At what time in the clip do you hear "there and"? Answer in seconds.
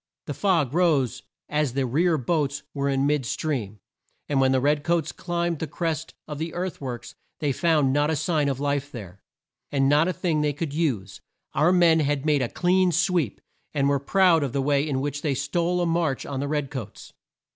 8.91-9.87